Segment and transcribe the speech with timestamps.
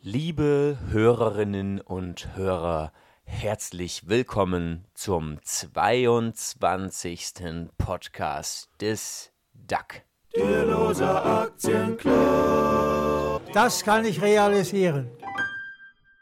[0.00, 2.92] Liebe Hörerinnen und Hörer,
[3.24, 7.32] herzlich willkommen zum 22.
[7.76, 10.04] Podcast des DAC.
[10.36, 12.12] Der Loser Aktienclub.
[13.52, 15.10] Das kann ich realisieren.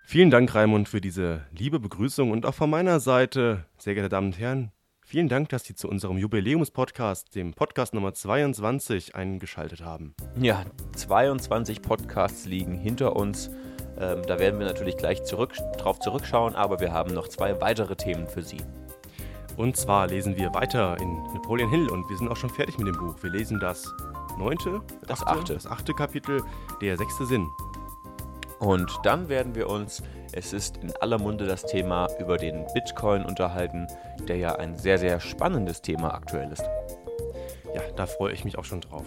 [0.06, 4.28] Vielen Dank, Raimund, für diese liebe Begrüßung und auch von meiner Seite, sehr geehrte Damen
[4.28, 4.72] und Herren,
[5.04, 10.14] vielen Dank, dass Sie zu unserem Jubiläumspodcast, dem Podcast Nummer 22, eingeschaltet haben.
[10.40, 10.64] Ja,
[10.94, 13.50] 22 Podcasts liegen hinter uns.
[13.98, 17.96] Ähm, da werden wir natürlich gleich zurück, drauf zurückschauen, aber wir haben noch zwei weitere
[17.96, 18.60] Themen für Sie.
[19.56, 22.88] Und zwar lesen wir weiter in Napoleon Hill und wir sind auch schon fertig mit
[22.88, 23.14] dem Buch.
[23.22, 23.90] Wir lesen das
[24.36, 25.54] neunte, Das achte.
[25.54, 26.42] das achte Kapitel,
[26.82, 27.48] der sechste Sinn.
[28.58, 33.24] Und dann werden wir uns, es ist in aller Munde das Thema über den Bitcoin
[33.24, 33.86] unterhalten,
[34.28, 36.64] der ja ein sehr, sehr spannendes Thema aktuell ist.
[37.74, 39.04] Ja, da freue ich mich auch schon drauf.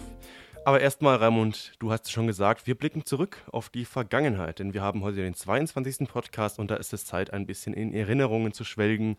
[0.64, 4.74] Aber erstmal, Raimund, du hast es schon gesagt, wir blicken zurück auf die Vergangenheit, denn
[4.74, 6.06] wir haben heute den 22.
[6.08, 9.16] Podcast und da ist es Zeit, ein bisschen in Erinnerungen zu schwelgen,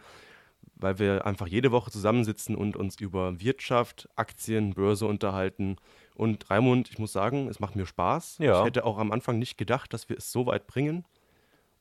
[0.75, 5.77] weil wir einfach jede Woche zusammensitzen und uns über Wirtschaft, Aktien, Börse unterhalten.
[6.15, 8.37] Und Raimund, ich muss sagen, es macht mir Spaß.
[8.39, 8.59] Ja.
[8.59, 11.05] Ich hätte auch am Anfang nicht gedacht, dass wir es so weit bringen.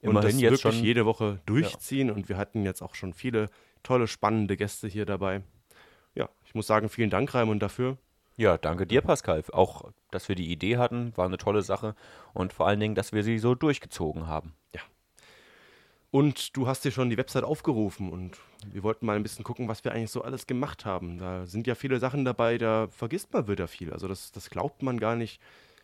[0.03, 2.11] und Immerhin das jetzt wirklich schon- jede Woche durchziehen.
[2.11, 3.51] Und wir hatten jetzt auch schon viele
[3.83, 5.43] tolle, spannende Gäste hier dabei.
[6.15, 7.99] Ja, ich muss sagen, vielen Dank, Raimund, dafür.
[8.41, 9.45] Ja, danke dir, Pascal.
[9.53, 11.95] Auch, dass wir die Idee hatten, war eine tolle Sache.
[12.33, 14.55] Und vor allen Dingen, dass wir sie so durchgezogen haben.
[16.11, 18.39] Und du hast dir schon die Website aufgerufen und
[18.73, 21.19] wir wollten mal ein bisschen gucken, was wir eigentlich so alles gemacht haben.
[21.19, 23.93] Da sind ja viele Sachen dabei, da vergisst man wieder viel.
[23.93, 25.39] Also das, das glaubt man gar nicht.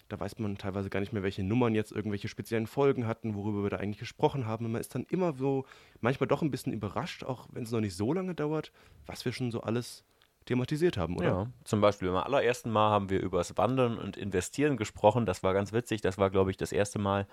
[0.09, 3.65] Da weiß man teilweise gar nicht mehr, welche Nummern jetzt irgendwelche speziellen Folgen hatten, worüber
[3.65, 4.65] wir da eigentlich gesprochen haben.
[4.65, 5.67] Und man ist dann immer so,
[6.01, 8.73] manchmal doch ein bisschen überrascht, auch wenn es noch nicht so lange dauert,
[9.05, 10.05] was wir schon so alles
[10.47, 11.27] thematisiert haben, oder?
[11.27, 15.27] Ja, zum Beispiel beim allerersten Mal haben wir über das Wandern und Investieren gesprochen.
[15.27, 16.00] Das war ganz witzig.
[16.00, 17.27] Das war, glaube ich, das erste Mal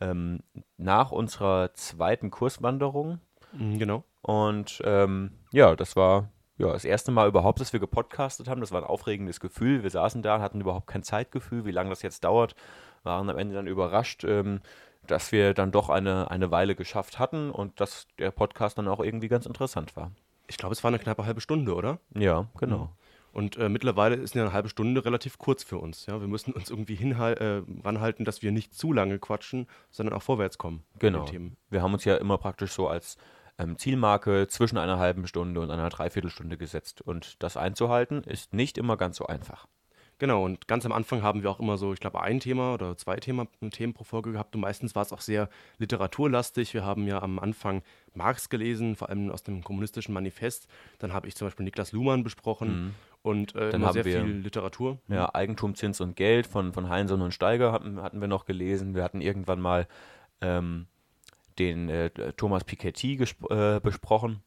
[0.00, 0.40] ähm,
[0.76, 3.20] nach unserer zweiten Kurswanderung.
[3.52, 4.04] Mhm, genau.
[4.22, 6.30] Und ähm, ja, das war
[6.60, 8.60] ja, das erste Mal überhaupt, dass wir gepodcastet haben.
[8.60, 9.82] Das war ein aufregendes Gefühl.
[9.82, 12.54] Wir saßen da und hatten überhaupt kein Zeitgefühl, wie lange das jetzt dauert.
[13.02, 14.60] Waren am Ende dann überrascht, ähm,
[15.06, 19.00] dass wir dann doch eine, eine Weile geschafft hatten und dass der Podcast dann auch
[19.00, 20.12] irgendwie ganz interessant war.
[20.50, 22.00] Ich glaube, es war eine knappe halbe Stunde, oder?
[22.14, 22.90] Ja, genau.
[23.32, 26.06] Und äh, mittlerweile ist eine halbe Stunde relativ kurz für uns.
[26.06, 26.20] Ja?
[26.20, 30.58] Wir müssen uns irgendwie äh, ranhalten, dass wir nicht zu lange quatschen, sondern auch vorwärts
[30.58, 30.82] kommen.
[30.98, 31.24] Genau.
[31.68, 33.16] Wir haben uns ja immer praktisch so als
[33.58, 37.02] ähm, Zielmarke zwischen einer halben Stunde und einer Dreiviertelstunde gesetzt.
[37.02, 39.68] Und das einzuhalten ist nicht immer ganz so einfach.
[40.20, 42.96] Genau, und ganz am Anfang haben wir auch immer so, ich glaube, ein Thema oder
[42.96, 45.48] zwei Thema, Themen pro Folge gehabt und meistens war es auch sehr
[45.78, 46.74] literaturlastig.
[46.74, 47.82] Wir haben ja am Anfang
[48.14, 50.68] Marx gelesen, vor allem aus dem kommunistischen Manifest.
[50.98, 53.70] Dann habe ich zum Beispiel Niklas Luhmann besprochen und äh, Mhm.
[53.72, 54.98] Dann haben sehr wir- viel Literatur.
[55.08, 58.94] Ja, Eigentum, Zins und Geld von, von Heinsohn und Steiger hatten, hatten wir noch gelesen.
[58.94, 59.88] Wir hatten irgendwann mal
[60.42, 60.86] ähm,
[61.58, 63.14] den äh, Thomas Piketty
[63.50, 64.42] äh, besprochen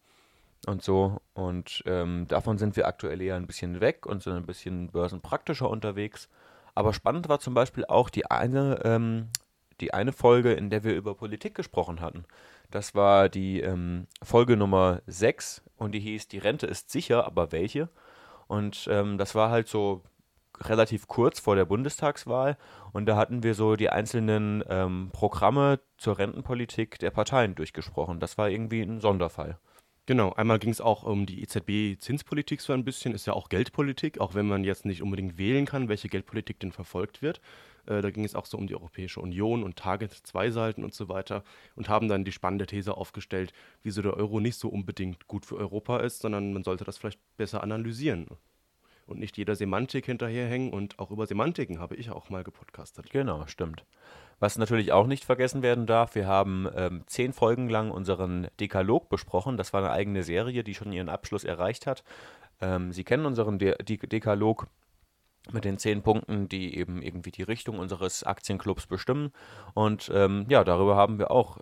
[0.67, 1.21] und so.
[1.33, 5.69] Und ähm, davon sind wir aktuell eher ein bisschen weg und sind ein bisschen börsenpraktischer
[5.69, 6.29] unterwegs.
[6.75, 9.29] Aber spannend war zum Beispiel auch die eine, ähm,
[9.79, 12.25] die eine Folge, in der wir über Politik gesprochen hatten.
[12.71, 17.51] Das war die ähm, Folge Nummer 6 und die hieß Die Rente ist sicher, aber
[17.51, 17.89] welche?
[18.47, 20.01] Und ähm, das war halt so
[20.59, 22.57] relativ kurz vor der Bundestagswahl
[22.91, 28.19] und da hatten wir so die einzelnen ähm, Programme zur Rentenpolitik der Parteien durchgesprochen.
[28.19, 29.57] Das war irgendwie ein Sonderfall.
[30.05, 34.19] Genau, einmal ging es auch um die EZB-Zinspolitik so ein bisschen, ist ja auch Geldpolitik,
[34.19, 37.39] auch wenn man jetzt nicht unbedingt wählen kann, welche Geldpolitik denn verfolgt wird.
[37.85, 40.93] Äh, da ging es auch so um die Europäische Union und Target 2 Seiten und
[40.93, 45.27] so weiter und haben dann die spannende These aufgestellt, wieso der Euro nicht so unbedingt
[45.27, 48.27] gut für Europa ist, sondern man sollte das vielleicht besser analysieren
[49.05, 53.09] und nicht jeder Semantik hinterherhängen und auch über Semantiken habe ich auch mal gepodcastet.
[53.09, 53.85] Genau, stimmt.
[54.39, 59.09] Was natürlich auch nicht vergessen werden darf, wir haben ähm, zehn Folgen lang unseren Dekalog
[59.09, 59.57] besprochen.
[59.57, 62.03] Das war eine eigene Serie, die schon ihren Abschluss erreicht hat.
[62.59, 64.67] Ähm, Sie kennen unseren De De Dekalog
[65.51, 69.31] mit den zehn Punkten, die eben irgendwie die Richtung unseres Aktienclubs bestimmen.
[69.73, 71.59] Und ähm, ja, darüber haben wir auch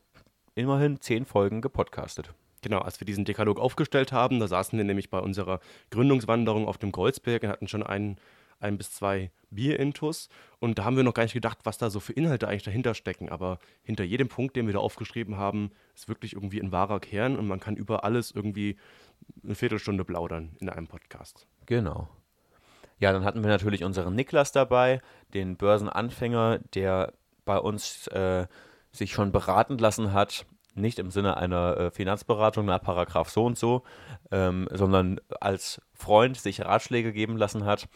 [0.56, 2.34] immerhin zehn Folgen gepodcastet.
[2.62, 5.60] Genau, als wir diesen Dekalog aufgestellt haben, da saßen wir nämlich bei unserer
[5.90, 8.18] Gründungswanderung auf dem Kreuzberg und hatten schon ein,
[8.60, 10.30] ein bis zwei Bierintus.
[10.60, 12.94] Und da haben wir noch gar nicht gedacht, was da so für Inhalte eigentlich dahinter
[12.94, 13.30] stecken.
[13.30, 17.36] Aber hinter jedem Punkt, den wir da aufgeschrieben haben, ist wirklich irgendwie ein wahrer Kern
[17.36, 18.78] und man kann über alles irgendwie
[19.44, 21.48] eine Viertelstunde plaudern in einem Podcast.
[21.66, 22.10] Genau.
[23.00, 25.02] Ja, dann hatten wir natürlich unseren Niklas dabei,
[25.34, 27.14] den Börsenanfänger, der
[27.46, 28.46] bei uns äh,
[28.92, 33.58] sich schon beraten lassen hat, nicht im Sinne einer äh, Finanzberatung nach Paragraph so und
[33.58, 33.84] so,
[34.32, 37.88] ähm, sondern als Freund sich Ratschläge geben lassen hat.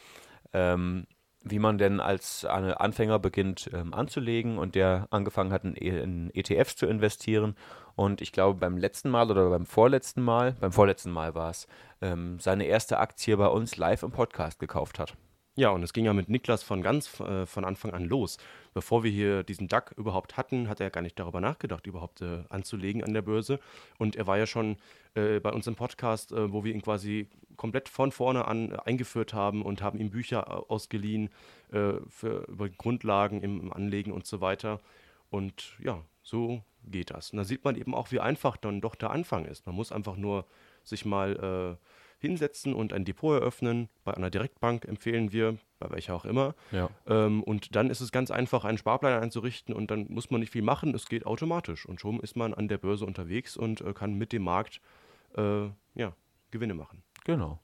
[0.54, 1.08] Ähm,
[1.48, 6.32] wie man denn als Anfänger beginnt ähm, anzulegen und der angefangen hat, in, e, in,
[6.34, 7.56] ETFs zu investieren.
[7.96, 11.68] Und ich glaube, beim letzten Mal oder beim vorletzten Mal, beim vorletzten Mal war es,
[12.02, 15.14] ähm, seine erste Aktie bei uns live im Podcast gekauft hat.
[15.58, 18.38] Ja, und es ging ja mit Niklas von ganz äh, von Anfang an los.
[18.74, 22.44] Bevor wir hier diesen DAC überhaupt hatten, hat er gar nicht darüber nachgedacht, überhaupt äh,
[22.50, 23.62] anzulegen an der Börse.
[23.98, 24.76] Und er war ja schon
[25.14, 28.78] äh, bei uns im Podcast, äh, wo wir ihn quasi komplett von vorne an äh,
[28.84, 31.30] eingeführt haben und haben ihm Bücher äh, ausgeliehen
[31.72, 34.80] für, über Grundlagen im, im Anlegen und so weiter.
[35.30, 37.32] Und ja, so geht das.
[37.32, 39.66] Und da sieht man eben auch, wie einfach dann doch der Anfang ist.
[39.66, 40.46] Man muss einfach nur
[40.84, 41.78] sich mal
[42.18, 43.90] hinsetzen und ein Depot eröffnen.
[44.04, 46.56] Bei einer Direktbank empfehlen wir, bei welcher auch immer.
[46.72, 46.90] Ja.
[47.08, 50.52] Ähm, und dann ist es ganz einfach, einen Sparplan einzurichten und dann muss man nicht
[50.52, 50.94] viel machen.
[50.96, 51.86] Es geht automatisch.
[51.86, 54.82] Und schon ist man an der Börse unterwegs und äh, kann mit dem Markt
[55.38, 56.14] äh, ja,
[56.52, 57.04] Gewinne machen.
[57.26, 57.60] Genau.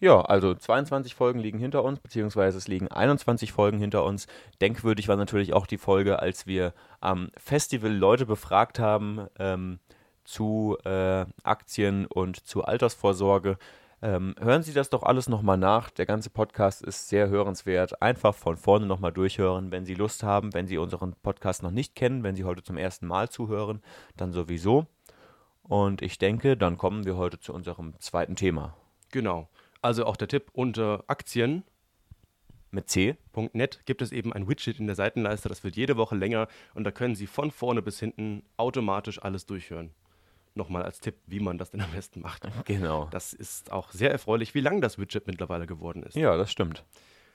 [0.00, 4.26] Ja, also 22 Folgen liegen hinter uns, beziehungsweise es liegen 21 Folgen hinter uns.
[4.60, 9.78] Denkwürdig war natürlich auch die Folge, als wir am Festival Leute befragt haben, ähm,
[10.24, 13.58] zu äh, Aktien und zu Altersvorsorge.
[14.02, 15.90] Ähm, hören Sie das doch alles nochmal nach.
[15.90, 18.02] Der ganze Podcast ist sehr hörenswert.
[18.02, 20.52] Einfach von vorne nochmal durchhören, wenn Sie Lust haben.
[20.52, 23.82] Wenn Sie unseren Podcast noch nicht kennen, wenn Sie heute zum ersten Mal zuhören,
[24.16, 24.86] dann sowieso.
[25.62, 28.76] Und ich denke, dann kommen wir heute zu unserem zweiten Thema.
[29.10, 29.48] Genau.
[29.80, 31.62] Also auch der Tipp unter Aktien
[32.70, 36.48] mit C.net gibt es eben ein Widget in der Seitenleiste, das wird jede Woche länger
[36.74, 39.94] und da können Sie von vorne bis hinten automatisch alles durchhören
[40.56, 42.46] nochmal als Tipp, wie man das denn am besten macht.
[42.64, 43.08] Genau.
[43.10, 46.16] Das ist auch sehr erfreulich, wie lang das Widget mittlerweile geworden ist.
[46.16, 46.84] Ja, das stimmt.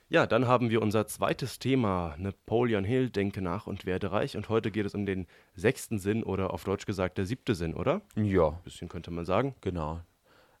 [0.08, 4.36] Ja, dann haben wir unser zweites Thema, Napoleon Hill, Denke nach und werde reich.
[4.36, 7.74] Und heute geht es um den sechsten Sinn oder auf Deutsch gesagt der siebte Sinn,
[7.74, 8.02] oder?
[8.16, 8.48] Ja.
[8.48, 9.54] Ein bisschen könnte man sagen.
[9.60, 10.00] Genau.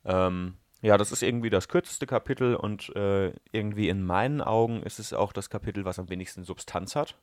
[0.04, 5.00] Ähm, ja, das ist irgendwie das kürzeste Kapitel und äh, irgendwie in meinen Augen ist
[5.00, 7.16] es auch das Kapitel, was am wenigsten Substanz hat.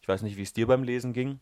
[0.00, 1.38] Ich weiß nicht, wie es dir beim Lesen ging.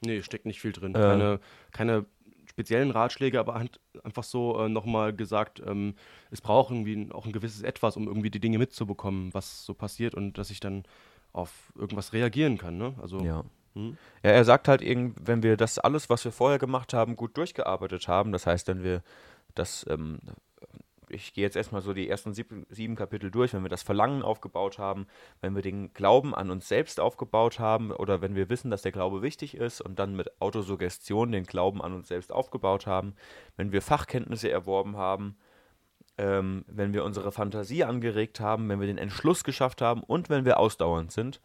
[0.00, 0.94] Nee, steckt nicht viel drin.
[0.94, 1.40] Äh, keine,
[1.72, 2.06] keine
[2.50, 3.64] speziellen Ratschläge, aber
[4.02, 5.94] einfach so äh, nochmal gesagt, ähm,
[6.30, 10.14] es braucht irgendwie auch ein gewisses Etwas, um irgendwie die Dinge mitzubekommen, was so passiert
[10.14, 10.84] und dass ich dann
[11.32, 12.76] auf irgendwas reagieren kann.
[12.76, 12.94] Ne?
[13.00, 13.44] Also, ja.
[13.74, 13.96] Hm?
[14.24, 18.08] ja, er sagt halt, wenn wir das alles, was wir vorher gemacht haben, gut durchgearbeitet
[18.08, 19.02] haben, das heißt, wenn wir
[19.54, 20.18] das ähm,
[21.10, 24.22] ich gehe jetzt erstmal so die ersten sieben, sieben, Kapitel durch, wenn wir das Verlangen
[24.22, 25.06] aufgebaut haben,
[25.40, 28.92] wenn wir den Glauben an uns selbst aufgebaut haben oder wenn wir wissen, dass der
[28.92, 33.14] Glaube wichtig ist und dann mit Autosuggestion den Glauben an uns selbst aufgebaut haben,
[33.56, 35.36] wenn wir Fachkenntnisse erworben haben,
[36.18, 40.44] ähm, wenn wir unsere Fantasie angeregt haben, wenn wir den Entschluss geschafft haben und wenn
[40.44, 41.40] wir ausdauernd sind,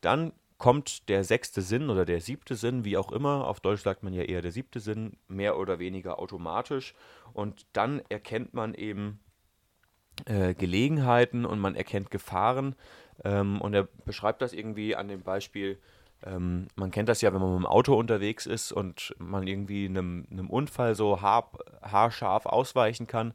[0.00, 4.02] dann kommt der sechste Sinn oder der siebte Sinn, wie auch immer, auf Deutsch sagt
[4.02, 6.94] man ja eher der siebte Sinn, mehr oder weniger automatisch.
[7.32, 9.20] Und dann erkennt man eben
[10.26, 12.76] äh, Gelegenheiten und man erkennt Gefahren.
[13.24, 15.78] Ähm, und er beschreibt das irgendwie an dem Beispiel,
[16.24, 19.86] ähm, man kennt das ja, wenn man mit dem Auto unterwegs ist und man irgendwie
[19.86, 21.50] einem, einem Unfall so haar,
[21.82, 23.34] haarscharf ausweichen kann.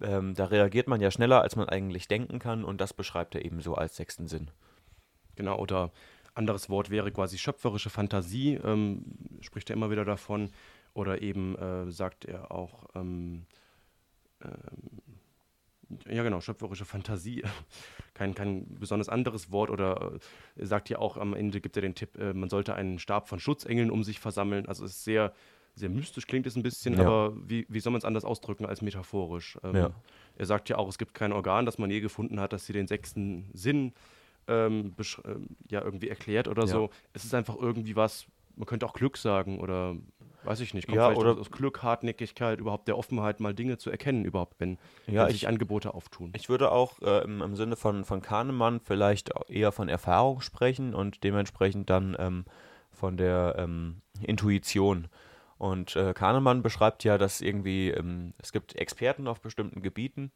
[0.00, 2.64] Ähm, da reagiert man ja schneller, als man eigentlich denken kann.
[2.64, 4.50] Und das beschreibt er eben so als sechsten Sinn.
[5.34, 5.90] Genau, oder
[6.36, 9.02] anderes Wort wäre quasi schöpferische Fantasie, ähm,
[9.40, 10.50] spricht er immer wieder davon.
[10.94, 13.44] Oder eben äh, sagt er auch, ähm,
[14.42, 15.02] ähm,
[16.08, 17.42] ja genau, schöpferische Fantasie,
[18.14, 19.70] kein, kein besonders anderes Wort.
[19.70, 22.74] Oder äh, er sagt ja auch am Ende, gibt er den Tipp, äh, man sollte
[22.74, 24.66] einen Stab von Schutzengeln um sich versammeln.
[24.66, 25.34] Also es ist sehr,
[25.74, 27.00] sehr mystisch klingt es ein bisschen, ja.
[27.00, 29.58] aber wie, wie soll man es anders ausdrücken als metaphorisch?
[29.62, 29.90] Ähm, ja.
[30.36, 32.72] Er sagt ja auch, es gibt kein Organ, das man je gefunden hat, dass sie
[32.72, 33.92] den sechsten Sinn ähm,
[34.48, 34.94] ähm,
[35.68, 36.68] ja irgendwie erklärt oder ja.
[36.68, 36.90] so.
[37.12, 38.26] Es ist einfach irgendwie was,
[38.56, 39.96] man könnte auch Glück sagen oder
[40.46, 43.90] weiß ich nicht, kommt ja, oder aus Glück, Hartnäckigkeit, überhaupt der Offenheit, mal Dinge zu
[43.90, 46.32] erkennen, überhaupt, wenn, ja, wenn sich ich, Angebote auftun.
[46.36, 50.94] Ich würde auch äh, im, im, Sinne von, von Kahnemann vielleicht eher von Erfahrung sprechen
[50.94, 52.44] und dementsprechend dann ähm,
[52.92, 55.08] von der ähm, Intuition.
[55.58, 60.30] Und äh, Kahnemann beschreibt ja, dass irgendwie ähm, es gibt Experten auf bestimmten Gebieten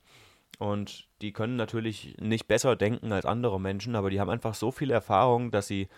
[0.59, 4.71] und die können natürlich nicht besser denken als andere Menschen, aber die haben einfach so
[4.71, 5.89] viel Erfahrung, dass sie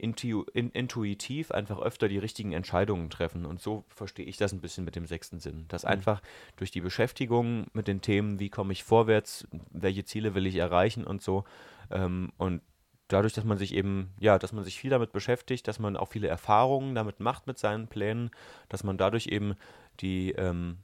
[0.00, 3.44] intu in, intuitiv einfach öfter die richtigen Entscheidungen treffen.
[3.44, 5.66] Und so verstehe ich das ein bisschen mit dem sechsten Sinn.
[5.68, 5.90] Dass mhm.
[5.90, 6.22] einfach
[6.56, 11.04] durch die Beschäftigung mit den Themen, wie komme ich vorwärts, welche Ziele will ich erreichen
[11.04, 11.44] und so,
[11.90, 12.62] ähm, und
[13.08, 16.08] dadurch, dass man sich eben, ja, dass man sich viel damit beschäftigt, dass man auch
[16.08, 18.30] viele Erfahrungen damit macht mit seinen Plänen,
[18.68, 19.54] dass man dadurch eben
[20.00, 20.78] die, ähm,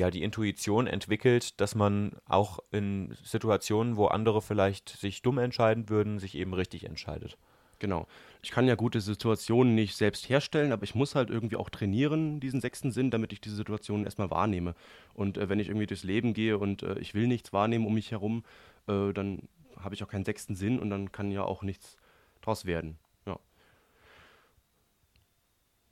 [0.00, 5.90] ja, die Intuition entwickelt, dass man auch in Situationen, wo andere vielleicht sich dumm entscheiden
[5.90, 7.36] würden, sich eben richtig entscheidet.
[7.80, 8.06] Genau.
[8.42, 12.40] Ich kann ja gute Situationen nicht selbst herstellen, aber ich muss halt irgendwie auch trainieren,
[12.40, 14.74] diesen sechsten Sinn, damit ich diese Situationen erstmal wahrnehme.
[15.12, 17.92] Und äh, wenn ich irgendwie durchs Leben gehe und äh, ich will nichts wahrnehmen um
[17.92, 18.42] mich herum,
[18.86, 21.98] äh, dann habe ich auch keinen sechsten Sinn und dann kann ja auch nichts
[22.40, 22.98] draus werden.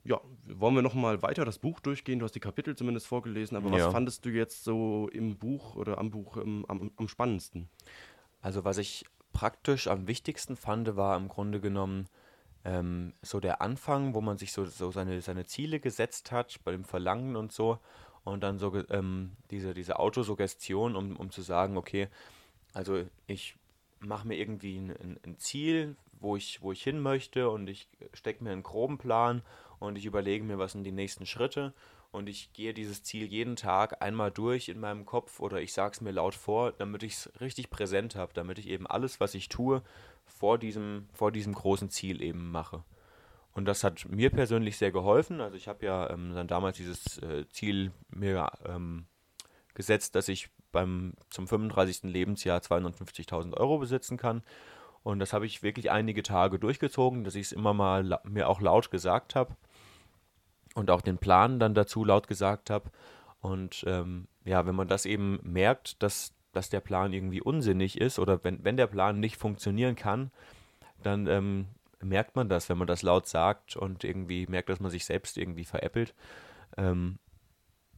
[0.03, 0.21] Ja.
[0.45, 2.19] Wollen wir nochmal weiter das Buch durchgehen?
[2.19, 3.85] Du hast die Kapitel zumindest vorgelesen, aber Ja.
[3.85, 7.69] was fandest du jetzt so im Buch oder am Buch ähm, am, am spannendsten?
[8.41, 12.07] Also was ich praktisch am wichtigsten fand, war im Grunde genommen
[12.65, 16.71] ähm, so der Anfang, wo man sich so, so seine, seine Ziele gesetzt hat, bei
[16.71, 17.79] dem Verlangen und so.
[18.23, 22.09] Und dann so ähm, diese, diese Autosuggestion, um, um zu sagen, okay,
[22.73, 23.55] also ich
[23.99, 27.87] mache mir irgendwie ein, ein, ein Ziel, wo ich, wo ich hin möchte und ich
[28.13, 29.41] stecke mir einen groben Plan
[29.79, 31.73] und ich überlege mir, was sind die nächsten Schritte
[32.11, 35.93] und ich gehe dieses Ziel jeden Tag einmal durch in meinem Kopf oder ich sage
[35.93, 39.35] es mir laut vor, damit ich es richtig präsent habe, damit ich eben alles, was
[39.35, 39.83] ich tue,
[40.25, 42.83] vor diesem, vor diesem großen Ziel eben mache.
[43.53, 45.41] Und das hat mir persönlich sehr geholfen.
[45.41, 49.05] Also ich habe ja ähm, dann damals dieses äh, Ziel mir ähm,
[49.73, 52.03] gesetzt, dass ich beim zum 35.
[52.03, 54.43] Lebensjahr 250.000 Euro besitzen kann.
[55.03, 58.61] Und das habe ich wirklich einige Tage durchgezogen, dass ich es immer mal mir auch
[58.61, 59.55] laut gesagt habe
[60.75, 62.89] und auch den Plan dann dazu laut gesagt habe.
[63.41, 68.19] Und ähm, ja, wenn man das eben merkt, dass, dass der Plan irgendwie unsinnig ist
[68.19, 70.31] oder wenn, wenn der Plan nicht funktionieren kann,
[71.03, 71.67] dann ähm,
[72.01, 75.37] merkt man das, wenn man das laut sagt und irgendwie merkt, dass man sich selbst
[75.37, 76.13] irgendwie veräppelt.
[76.77, 77.19] Ähm,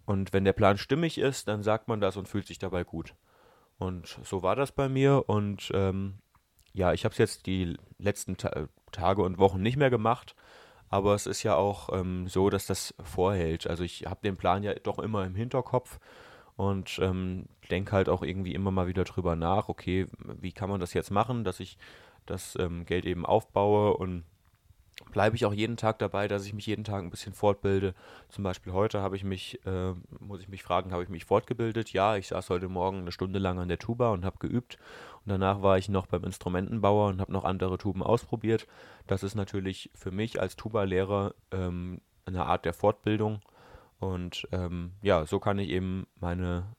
[0.06, 3.16] und wenn der Plan stimmig ist, dann sagt man das und fühlt sich dabei gut.
[3.78, 5.30] Und so war das bei mir.
[5.30, 6.20] Und ähm,
[6.74, 10.36] ja, ich habe es jetzt die letzten Ta Tage und Wochen nicht mehr gemacht.
[10.92, 13.66] Aber es ist ja auch ähm, so, dass das vorhält.
[13.66, 16.00] Also ich habe den Plan ja doch immer im Hinterkopf
[16.58, 20.06] und ähm, denke halt auch irgendwie immer mal wieder drüber nach, okay,
[20.40, 21.78] wie kann man das jetzt machen, dass ich
[22.26, 24.26] das ähm, Geld eben aufbaue und
[25.12, 27.93] bleibe ich auch jeden Tag dabei, dass ich mich jeden Tag ein bisschen fortbilde.
[28.29, 31.93] Zum Beispiel heute habe ich mich, äh, muss ich mich fragen, habe ich mich fortgebildet?
[31.93, 34.77] Ja, ich saß heute Morgen eine Stunde lang an der Tuba und habe geübt.
[35.25, 38.67] Und danach war ich noch beim Instrumentenbauer und habe noch andere Tuben ausprobiert.
[39.08, 43.41] Das ist natürlich für mich als Tuba-Lehrer ähm, eine Art der Fortbildung.
[44.00, 46.75] Und ähm, ja, so kann ich eben meine,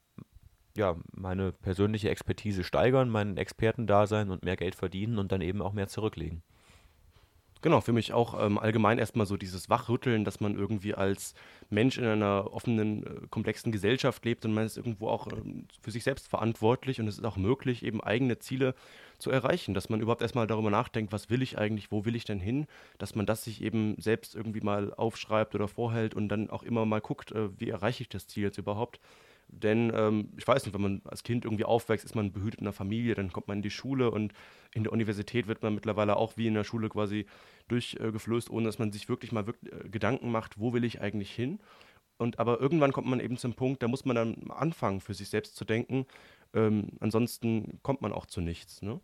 [0.76, 5.72] ja, meine persönliche Expertise steigern, meinen Expertendasein und mehr Geld verdienen und dann eben auch
[5.72, 6.42] mehr zurücklegen.
[7.62, 11.34] Genau, für mich auch ähm, allgemein erstmal so dieses Wachrütteln, dass man irgendwie als
[11.70, 15.92] Mensch in einer offenen, äh, komplexen Gesellschaft lebt und man ist irgendwo auch ähm, für
[15.92, 18.74] sich selbst verantwortlich und es ist auch möglich, eben eigene Ziele
[19.18, 22.24] zu erreichen, dass man überhaupt erstmal darüber nachdenkt, was will ich eigentlich, wo will ich
[22.24, 22.66] denn hin,
[22.98, 26.84] dass man das sich eben selbst irgendwie mal aufschreibt oder vorhält und dann auch immer
[26.84, 28.98] mal guckt, äh, wie erreiche ich das Ziel jetzt überhaupt.
[29.48, 32.64] Denn ähm, ich weiß nicht, wenn man als Kind irgendwie aufwächst, ist man behütet in
[32.64, 34.32] der Familie, dann kommt man in die Schule und
[34.72, 37.26] in der Universität wird man mittlerweile auch wie in der Schule quasi
[37.68, 41.30] durchgeflößt, ohne dass man sich wirklich mal wirklich, äh, Gedanken macht, wo will ich eigentlich
[41.30, 41.60] hin.
[42.18, 45.28] Und aber irgendwann kommt man eben zum Punkt, da muss man dann anfangen, für sich
[45.28, 46.06] selbst zu denken.
[46.54, 48.82] Ähm, ansonsten kommt man auch zu nichts.
[48.82, 49.00] Ne?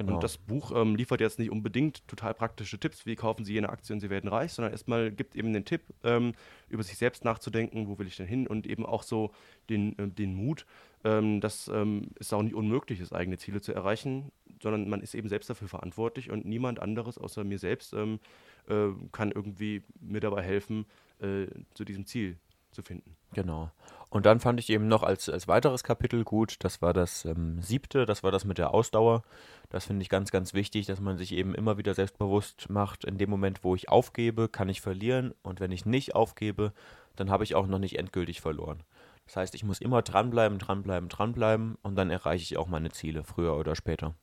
[0.00, 0.14] Genau.
[0.14, 3.68] Und das Buch ähm, liefert jetzt nicht unbedingt total praktische Tipps, wie kaufen Sie jene
[3.68, 6.32] Aktie und Sie werden reich, sondern erstmal gibt eben den Tipp, ähm,
[6.70, 9.30] über sich selbst nachzudenken, wo will ich denn hin und eben auch so
[9.68, 10.64] den, äh, den Mut,
[11.04, 15.14] ähm, dass ähm, es auch nicht unmöglich ist, eigene Ziele zu erreichen, sondern man ist
[15.14, 18.20] eben selbst dafür verantwortlich und niemand anderes außer mir selbst ähm,
[18.68, 20.86] äh, kann irgendwie mir dabei helfen,
[21.20, 22.38] äh, zu diesem Ziel
[22.70, 23.16] zu finden.
[23.32, 23.70] Genau.
[24.10, 27.60] Und dann fand ich eben noch als, als weiteres Kapitel gut, das war das ähm,
[27.62, 29.22] siebte, das war das mit der Ausdauer.
[29.68, 33.18] Das finde ich ganz, ganz wichtig, dass man sich eben immer wieder selbstbewusst macht, in
[33.18, 36.72] dem Moment, wo ich aufgebe, kann ich verlieren und wenn ich nicht aufgebe,
[37.14, 38.82] dann habe ich auch noch nicht endgültig verloren.
[39.26, 43.22] Das heißt, ich muss immer dranbleiben, dranbleiben, dranbleiben und dann erreiche ich auch meine Ziele,
[43.22, 44.14] früher oder später.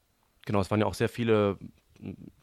[0.45, 1.57] Genau, es waren ja auch sehr viele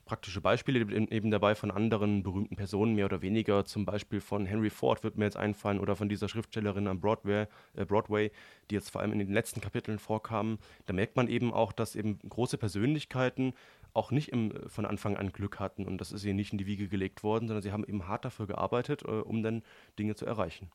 [0.05, 3.65] praktische Beispiele eben dabei von anderen berühmten Personen, mehr oder weniger.
[3.65, 7.47] Zum Beispiel von Henry Ford wird mir jetzt einfallen oder von dieser Schriftstellerin am Broadway,
[7.75, 8.31] äh, Broadway,
[8.71, 10.59] die jetzt vor allem in den letzten Kapiteln vorkamen.
[10.87, 13.55] Da merkt man eben auch, dass eben große Persönlichkeiten
[13.95, 16.67] auch nicht im, von Anfang an Glück hatten und das ist ihnen nicht in die
[16.67, 19.63] Wiege gelegt worden, sondern sie haben eben hart dafür gearbeitet, äh, um dann
[19.99, 20.71] Dinge zu erreichen.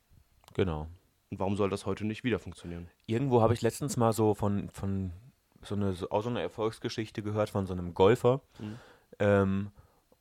[0.54, 0.88] Genau.
[1.30, 2.88] Und warum soll das heute nicht wieder funktionieren?
[3.06, 5.12] Irgendwo habe ich letztens mal so von, von
[5.62, 8.40] so eine, so, auch so eine Erfolgsgeschichte gehört von so einem Golfer.
[9.18, 9.70] Ähm,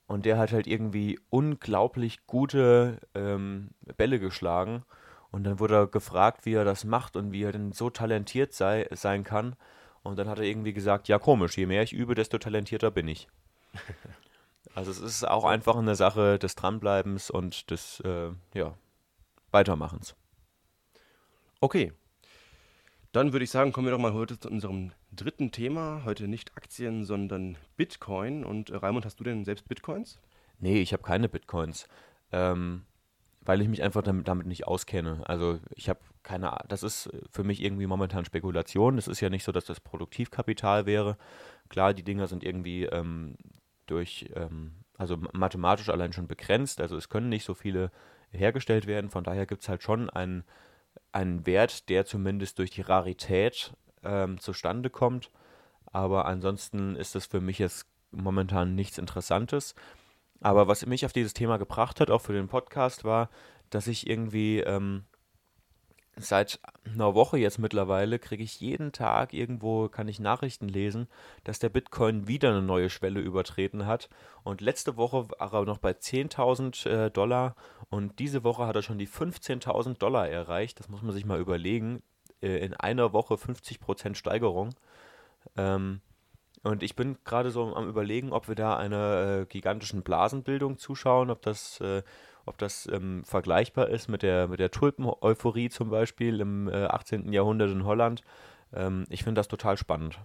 [0.08, 4.84] und der hat halt irgendwie unglaublich gute ähm, Bälle geschlagen.
[5.32, 8.54] Und dann wurde er gefragt, wie er das macht und wie er denn so talentiert
[8.54, 9.56] sei, sein kann.
[10.02, 13.08] Und dann hat er irgendwie gesagt, ja komisch, je mehr ich übe, desto talentierter bin
[13.08, 13.28] ich.
[14.74, 18.74] also es ist auch einfach eine Sache des Dranbleibens und des äh, ja,
[19.52, 20.16] Weitermachens.
[21.60, 21.94] Okay.
[23.12, 26.04] Dann würde ich sagen, kommen wir doch mal heute zu unserem dritten Thema.
[26.06, 28.44] Heute nicht Aktien, sondern Bitcoin.
[28.46, 30.20] Und äh, Raimund, hast du denn selbst Bitcoins?
[30.60, 31.88] Nee, ich habe keine Bitcoins.
[32.32, 32.84] Ähm,
[33.42, 35.24] weil ich mich einfach damit, damit nicht auskenne.
[35.28, 39.00] Also ich habe keine Ahnung, das ist für mich irgendwie momentan Spekulation.
[39.00, 41.18] Es ist ja nicht so, dass das Produktivkapital wäre.
[41.70, 43.38] Klar, die Dinger sind irgendwie ähm,
[43.88, 46.82] durch, ähm, also mathematisch allein schon begrenzt.
[46.82, 47.92] Also es können nicht so viele
[48.32, 49.10] hergestellt werden.
[49.10, 50.44] Von daher gibt es halt schon einen,
[51.12, 53.74] einen Wert, der zumindest durch die Rarität
[54.04, 55.32] ähm, zustande kommt.
[55.92, 59.76] Aber ansonsten ist das für mich jetzt momentan nichts Interessantes.
[60.42, 63.30] Aber was mich auf dieses Thema gebracht hat, auch für den Podcast, war,
[63.70, 65.04] dass ich irgendwie ähm,
[66.20, 71.08] seit einer Woche jetzt mittlerweile kriege ich jeden Tag irgendwo, kann ich Nachrichten lesen,
[71.44, 74.10] dass der Bitcoin wieder eine neue Schwelle übertreten hat.
[74.44, 77.56] Und letzte Woche war er noch bei 10.000 äh, Dollar
[77.90, 80.80] und diese Woche hat er schon die 15.000 Dollar erreicht.
[80.80, 82.04] Das muss man sich mal überlegen.
[82.42, 84.70] Äh, in einer Woche 50% Steigerung.
[85.58, 86.02] Ähm,
[86.64, 91.30] und ich bin gerade so am Überlegen, ob wir da einer äh, gigantischen Blasenbildung zuschauen,
[91.30, 92.04] ob das, äh,
[92.50, 97.32] ob das ähm, vergleichbar ist mit der, mit der Tulpen-Euphorie zum Beispiel im äh, 18.
[97.32, 98.24] Jahrhundert in Holland.
[98.74, 100.20] Ähm, ich finde das total spannend.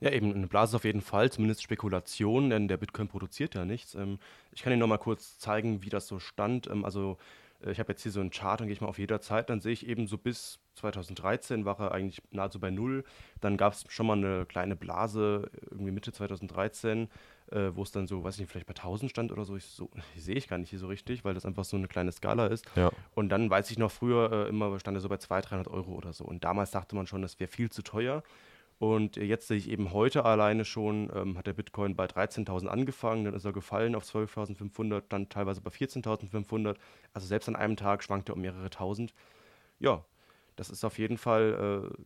[0.00, 3.94] Ja, eben eine Blase auf jeden Fall, zumindest Spekulation, denn der Bitcoin produziert ja nichts.
[3.94, 4.18] Ähm,
[4.52, 6.68] ich kann Ihnen noch mal kurz zeigen, wie das so stand.
[6.68, 7.16] Ähm, also
[7.64, 9.50] äh, ich habe jetzt hier so einen Chart, dann gehe ich mal auf jeder Zeit,
[9.50, 13.04] dann sehe ich eben so bis 2013 war er eigentlich nahezu bei Null.
[13.40, 17.08] Dann gab es schon mal eine kleine Blase, irgendwie Mitte 2013,
[17.50, 19.56] äh, wo es dann so, weiß ich nicht, vielleicht bei 1000 stand oder so.
[19.56, 22.12] Ich, so, sehe ich gar nicht hier so richtig, weil das einfach so eine kleine
[22.12, 22.64] Skala ist.
[22.76, 22.90] Ja.
[23.14, 25.92] Und dann weiß ich noch, früher äh, immer stand er so bei 200, 300 Euro
[25.92, 26.24] oder so.
[26.24, 28.22] Und damals dachte man schon, das wäre viel zu teuer.
[28.78, 33.24] Und jetzt sehe ich eben heute alleine schon, ähm, hat der Bitcoin bei 13.000 angefangen,
[33.24, 36.76] dann ist er gefallen auf 12.500, dann teilweise bei 14.500.
[37.14, 39.14] Also selbst an einem Tag schwankt er um mehrere tausend.
[39.78, 40.04] Ja,
[40.56, 42.02] das ist auf jeden Fall äh,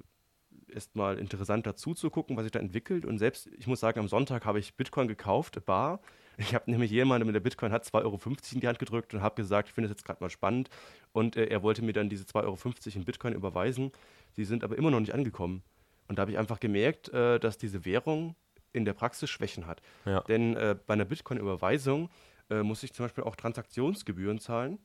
[0.74, 3.04] erstmal interessant dazu zu gucken, was sich da entwickelt.
[3.04, 6.00] Und selbst, ich muss sagen, am Sonntag habe ich Bitcoin gekauft, bar.
[6.36, 8.18] Ich habe nämlich jemanden mit der Bitcoin hat 2,50 Euro
[8.52, 10.70] in die Hand gedrückt und habe gesagt, ich finde das jetzt gerade mal spannend.
[11.12, 12.56] Und äh, er wollte mir dann diese 2,50 Euro
[12.94, 13.92] in Bitcoin überweisen.
[14.32, 15.62] Sie sind aber immer noch nicht angekommen.
[16.08, 18.34] Und da habe ich einfach gemerkt, äh, dass diese Währung
[18.72, 19.82] in der Praxis Schwächen hat.
[20.04, 20.20] Ja.
[20.22, 22.08] Denn äh, bei einer Bitcoin-Überweisung
[22.48, 24.78] äh, muss ich zum Beispiel auch Transaktionsgebühren zahlen.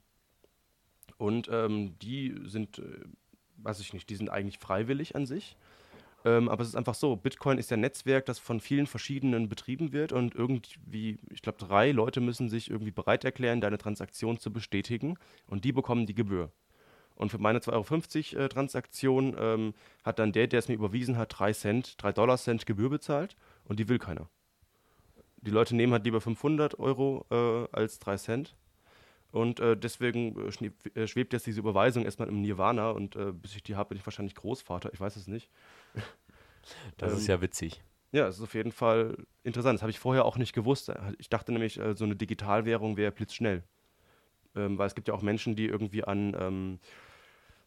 [1.18, 2.83] Und ähm, die sind, äh,
[3.57, 5.55] weiß ich nicht, die sind eigentlich freiwillig an sich.
[6.25, 9.94] Ähm, aber es ist einfach so, Bitcoin ist ein Netzwerk, das von vielen verschiedenen betrieben
[9.94, 14.51] wird und irgendwie, ich glaube, drei Leute müssen sich irgendwie bereit erklären, deine Transaktion zu
[14.51, 16.51] bestätigen und die bekommen die Gebühr.
[17.14, 21.16] Und für meine 2,50 Euro äh, Transaktion ähm, hat dann der, der es mir überwiesen
[21.16, 24.27] hat, 3 Cent, 3 Dollar Cent Gebühr bezahlt und die will keiner.
[25.38, 28.55] Die Leute nehmen halt lieber 500 Euro äh, als 3 Cent.
[29.36, 33.54] Und äh, deswegen äh, äh, schwebt jetzt diese Überweisung erstmal im Nirvana und äh, bis
[33.54, 35.50] ich die habe, bin ich wahrscheinlich Großvater, ich weiß es nicht.
[36.98, 37.84] Das ähm, ist ja witzig.
[38.12, 39.76] Ja, es ist auf jeden Fall interessant.
[39.76, 40.92] Das habe ich vorher auch nicht gewusst.
[41.20, 43.62] Ich dachte nämlich, so eine Digitalwährung wäre blitzschnell.
[44.56, 46.80] Ähm, weil es gibt ja auch Menschen, die irgendwie an ähm,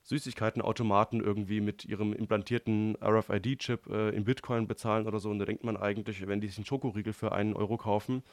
[0.03, 5.31] Süßigkeitenautomaten irgendwie mit ihrem implantierten RFID-Chip äh, in Bitcoin bezahlen oder so.
[5.31, 8.25] Und da denkt man eigentlich, wenn die sich einen Schokoriegel für einen Euro kaufen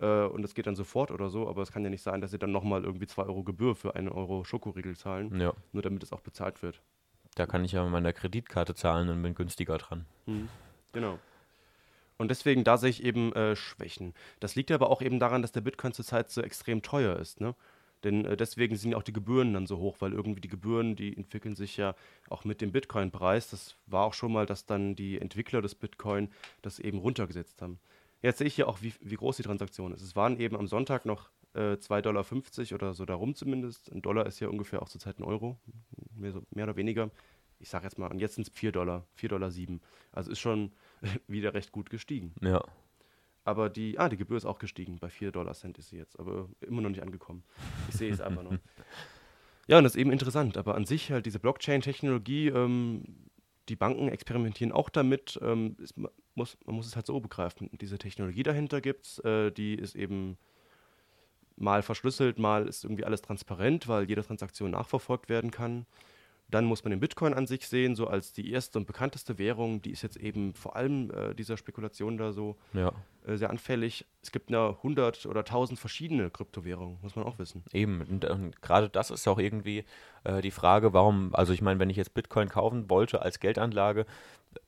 [0.00, 2.30] äh, und das geht dann sofort oder so, aber es kann ja nicht sein, dass
[2.30, 5.52] sie dann nochmal irgendwie zwei Euro Gebühr für einen Euro Schokoriegel zahlen, Ja.
[5.72, 6.80] nur damit es auch bezahlt wird.
[7.34, 10.04] Da kann ich ja mit meiner Kreditkarte zahlen und bin günstiger dran.
[10.26, 10.48] Mhm.
[10.92, 11.18] Genau.
[12.18, 14.14] Und deswegen, da sehe ich eben äh, Schwächen.
[14.38, 17.40] Das liegt aber auch eben daran, dass der Bitcoin zurzeit so extrem teuer ist.
[17.40, 17.54] Ne?
[18.04, 20.94] Denn äh, deswegen sind ja auch die Gebühren dann so hoch, weil irgendwie die Gebühren,
[20.94, 21.94] die entwickeln sich ja
[22.28, 23.50] auch mit dem Bitcoin-Preis.
[23.50, 27.78] Das war auch schon mal, dass dann die Entwickler des Bitcoin das eben runtergesetzt haben.
[28.22, 30.00] Jetzt sehe ich hier auch, wie, wie groß die Transaktion ist.
[30.00, 32.24] Es waren eben am Sonntag noch äh, 2,50 Dollar
[32.74, 33.90] oder so darum zumindest.
[33.92, 35.58] Ein Dollar ist ja ungefähr auch zurzeit ein Euro,
[36.14, 37.10] mehr, so, mehr oder weniger.
[37.58, 39.50] Ich sage jetzt mal, und jetzt sind es 4 Dollar, 4,07 Dollar.
[40.12, 40.72] Also ist schon
[41.26, 42.32] wieder recht gut gestiegen.
[42.40, 42.62] Ja.
[43.44, 44.98] Aber die, ah, die Gebühr ist auch gestiegen.
[45.00, 47.42] Bei 4 Dollar Cent ist sie jetzt, aber immer noch nicht angekommen.
[47.88, 48.56] Ich sehe es einfach noch.
[49.66, 50.56] Ja, und das ist eben interessant.
[50.56, 53.02] Aber an sich halt diese Blockchain-Technologie, ähm,
[53.68, 55.38] die Banken experimentieren auch damit.
[55.42, 55.94] Ähm, ist,
[56.34, 57.70] muss, man muss es halt so begreifen.
[57.80, 60.38] Diese Technologie dahinter gibt es, äh, die ist eben
[61.56, 65.86] mal verschlüsselt, mal ist irgendwie alles transparent, weil jede Transaktion nachverfolgt werden kann.
[66.50, 69.80] Dann muss man den Bitcoin an sich sehen, so als die erste und bekannteste Währung.
[69.80, 72.92] Die ist jetzt eben vor allem äh, dieser Spekulation da so Ja.
[73.26, 74.06] Äh, sehr anfällig.
[74.22, 77.64] Es gibt ja 100 oder 1000 verschiedene Kryptowährungen, muss man auch wissen.
[77.72, 79.84] Eben, und, und gerade das ist auch irgendwie
[80.24, 84.02] äh, die Frage, warum, also ich meine, wenn ich jetzt Bitcoin kaufen wollte als Geldanlage,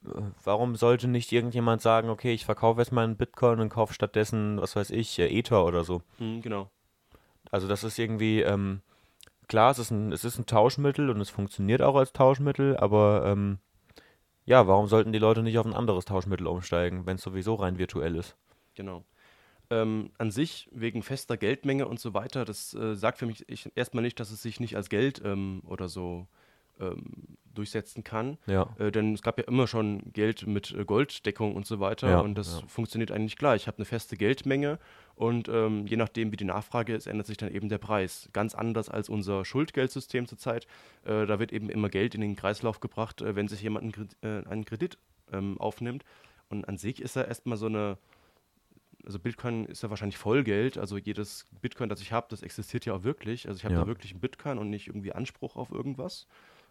[0.05, 3.95] äh, warum sollte nicht irgendjemand sagen, okay, ich verkaufe jetzt mal einen Bitcoin und kaufe
[3.95, 6.03] stattdessen, was weiß ich, äh, Ether oder so.
[6.19, 6.71] Mhm, genau.
[7.51, 8.81] Also das ist irgendwie, ähm,
[9.49, 13.25] klar, es ist, ein, es ist ein Tauschmittel und es funktioniert auch als Tauschmittel, aber
[13.27, 13.59] ähm,
[14.47, 17.79] Ja, warum sollten die Leute nicht auf ein anderes Tauschmittel umsteigen, wenn es sowieso rein
[17.79, 18.37] virtuell ist?
[18.75, 19.05] Genau.
[19.71, 23.71] Ähm, an sich, wegen fester Geldmenge und so weiter, das äh, sagt für mich ich,
[23.75, 26.27] erstmal nicht, dass es sich nicht als Geld ähm, oder so
[26.81, 28.37] ähm, durchsetzen kann.
[28.47, 28.75] Ja.
[28.79, 32.21] Äh, denn es gab ja immer schon Geld mit äh, Golddeckung und so weiter Ja,
[32.21, 32.67] und das ja.
[32.67, 33.63] funktioniert eigentlich gleich.
[33.63, 34.79] Ich habe eine feste Geldmenge
[35.15, 38.29] und ähm, je nachdem, wie die Nachfrage ist, ändert sich dann eben der Preis.
[38.33, 40.67] Ganz anders als unser Schuldgeldsystem zurzeit.
[41.05, 43.93] Äh, da wird eben immer Geld in den Kreislauf gebracht, äh, wenn sich jemand einen,
[43.93, 44.99] Kredit- äh, einen Kredit
[45.33, 46.05] ähm, aufnimmt.
[46.51, 47.97] Und an sich ist er erstmal so eine,
[49.07, 52.95] also Bitcoin ist ja wahrscheinlich Vollgeld, also jedes Bitcoin, das ich habe, das existiert ja
[52.95, 53.47] auch wirklich.
[53.49, 53.81] Also ich habe Ja.
[53.83, 56.27] da wirklich einen Bitcoin und nicht irgendwie Anspruch auf irgendwas.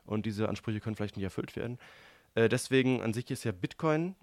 [0.05, 1.77] Und diese Ansprüche können vielleicht nicht erfüllt werden.
[2.35, 4.15] Äh, deswegen an sich ist ja Bitcoin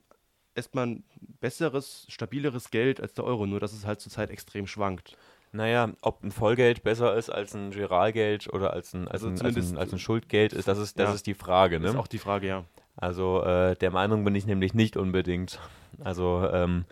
[0.54, 1.04] erstmal ein
[1.40, 5.16] besseres, stabileres Geld als der Euro, nur dass es halt zurzeit extrem schwankt.
[5.52, 9.40] Naja, ob ein Vollgeld besser ist als ein Giralgeld oder als ein, als Also ein,
[9.56, 11.14] als ein, als ein Schuldgeld, ist, das ist, das Ja.
[11.14, 11.80] ist die Frage.
[11.80, 12.00] Das ist Ne?
[12.00, 12.64] auch die Frage, ja.
[12.96, 15.58] Also äh, der Meinung bin ich nämlich nicht unbedingt.
[16.04, 16.84] Also ähm,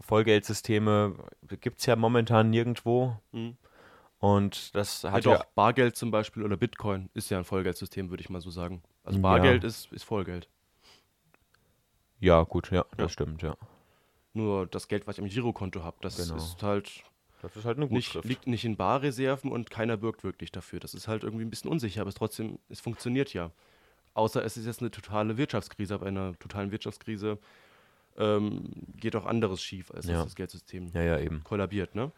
[0.00, 1.14] Vollgeldsysteme
[1.60, 3.16] gibt es ja momentan nirgendwo.
[3.32, 3.56] Mhm.
[4.20, 7.44] Und das Hat hat ja ja, auch Bargeld zum Beispiel oder Bitcoin ist ja ein
[7.44, 8.82] Vollgeldsystem, würde ich mal so sagen.
[9.04, 9.22] Also Ja.
[9.22, 10.48] Bargeld ist, ist Vollgeld.
[12.20, 13.08] ja gut, ja, das Ja.
[13.10, 13.56] stimmt, ja.
[14.34, 16.36] Nur das Geld, was ich am Girokonto habe, das Genau.
[16.36, 17.04] ist halt
[17.40, 18.24] Das ist halt eine nicht, Gutschrift.
[18.28, 20.80] liegt nicht in Barreserven und keiner birgt wirklich dafür.
[20.80, 23.52] Das ist halt irgendwie ein bisschen unsicher, aber es trotzdem, es funktioniert ja.
[24.14, 25.94] Außer es ist jetzt eine totale Wirtschaftskrise.
[25.94, 27.38] Ab einer totalen Wirtschaftskrise
[28.18, 28.64] ähm,
[28.96, 30.14] geht auch anderes schief, als Ja.
[30.16, 31.42] dass das Geldsystem Ja, ja, eben.
[31.44, 31.94] kollabiert.
[31.94, 32.12] Ne?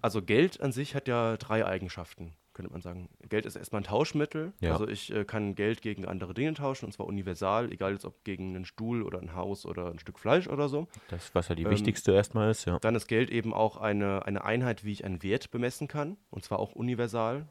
[0.00, 3.08] Also Geld an sich hat ja drei Eigenschaften, könnte man sagen.
[3.28, 4.52] Geld ist erstmal ein Tauschmittel.
[4.62, 8.22] Also ich äh, kann Geld gegen andere Dinge tauschen, und zwar universal, egal jetzt ob
[8.24, 10.86] gegen einen Stuhl oder ein Haus oder ein Stück Fleisch oder so.
[11.08, 12.78] Das, was ja die Ähm, wichtigste erstmal ist, ja.
[12.78, 16.44] Dann ist Geld eben auch eine, eine Einheit, wie ich einen Wert bemessen kann, und
[16.44, 17.46] zwar auch universal.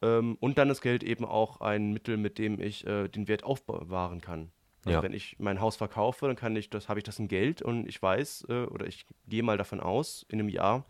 [0.00, 3.42] Ähm, und dann ist Geld eben auch ein Mittel, mit dem ich äh, den Wert
[3.42, 4.52] aufbewahren kann.
[4.88, 5.02] Also Ja.
[5.02, 7.86] wenn ich mein Haus verkaufe, dann kann ich das, habe ich das in Geld und
[7.88, 10.84] ich weiß, äh, oder ich gehe mal davon aus, in einem Jahr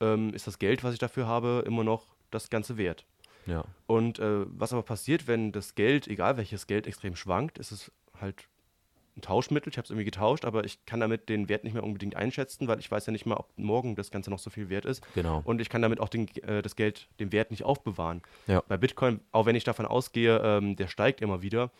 [0.00, 3.04] ähm, ist das Geld, was ich dafür habe, immer noch das ganze Wert.
[3.46, 3.64] ja.
[3.86, 7.90] Und äh, was aber passiert, wenn das Geld, egal welches Geld, extrem schwankt, ist es
[8.20, 8.46] halt
[9.16, 9.70] ein Tauschmittel.
[9.72, 12.68] Ich habe es irgendwie getauscht, aber ich kann damit den Wert nicht mehr unbedingt einschätzen,
[12.68, 15.02] weil ich weiß ja nicht mal, ob morgen das Ganze noch so viel wert ist.
[15.14, 15.40] Genau.
[15.44, 18.22] Und ich kann damit auch den, äh, das Geld, den Wert nicht aufbewahren.
[18.46, 18.62] Ja.
[18.68, 21.70] Bei Bitcoin, auch wenn ich davon ausgehe, ähm, der steigt immer wieder,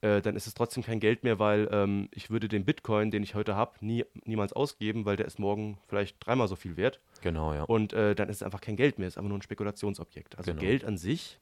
[0.00, 3.22] äh, dann ist es trotzdem kein Geld mehr, weil ähm, ich würde den Bitcoin, den
[3.22, 7.00] ich heute habe, nie, niemals ausgeben, weil der ist morgen vielleicht dreimal so viel wert.
[7.22, 7.64] Genau, ja.
[7.64, 10.38] Und äh, dann ist es einfach kein Geld mehr, ist einfach nur ein Spekulationsobjekt.
[10.38, 10.60] Also Genau.
[10.60, 11.38] Geld an sich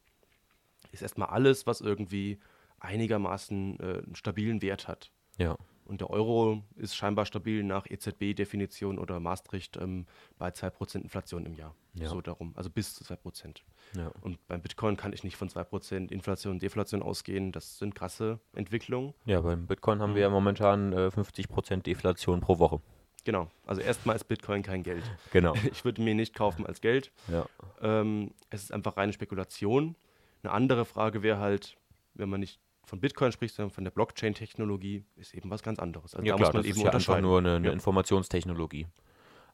[0.92, 2.38] ist erstmal alles, was irgendwie
[2.80, 5.10] einigermaßen äh, einen stabilen Wert hat.
[5.38, 5.56] ja.
[5.86, 10.06] Und der Euro ist scheinbar stabil nach EZB-Definition oder Maastricht ähm,
[10.38, 11.74] bei 2% Inflation im Jahr.
[11.94, 12.08] Ja.
[12.08, 13.62] So darum, also bis zu 2%.
[13.96, 14.10] ja.
[14.20, 17.52] Und beim Bitcoin kann ich nicht von 2% Inflation und Deflation ausgehen.
[17.52, 19.14] Das sind krasse Entwicklungen.
[19.24, 22.80] Ja, beim Bitcoin haben wir ja momentan äh, 50% Deflation pro Woche.
[23.24, 25.02] Genau, also erstmal ist Bitcoin kein Geld.
[25.32, 25.54] Genau.
[25.72, 27.10] Ich würde mir nicht kaufen als Geld.
[27.28, 27.46] ja.
[27.80, 29.96] Ähm, es ist einfach reine Spekulation.
[30.42, 31.76] Eine andere Frage wäre halt,
[32.14, 36.14] wenn man nicht von Bitcoin spricht, sondern von der Blockchain-Technologie, ist eben was ganz anderes.
[36.14, 37.72] Also Ja, da klar, muss man das eben ist ja einfach nur eine, eine Ja.
[37.72, 38.86] Informationstechnologie.